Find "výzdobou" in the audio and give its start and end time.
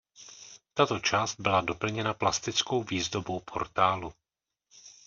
2.83-3.39